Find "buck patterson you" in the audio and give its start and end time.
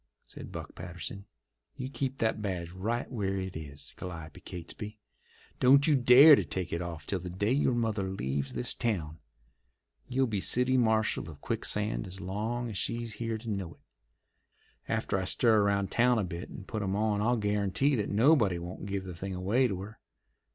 0.51-1.87